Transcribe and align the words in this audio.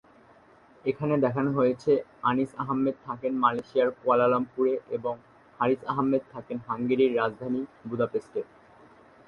এখানে 0.85 1.13
দেখানো 1.17 1.49
হয়েছে 1.51 1.91
আনিস 2.23 2.51
আহমেদ 2.57 2.95
থাকেন 3.05 3.33
মালয়েশিয়ার 3.39 3.89
কুয়ালালামপুরে 3.91 4.73
এবং 4.91 5.15
হারিস 5.59 5.81
আহমেদ 5.87 6.23
থাকেন 6.33 6.57
হাঙ্গেরির 6.67 7.15
রাজধানী 7.15 7.61
বুদাপেস্টে। 7.89 8.41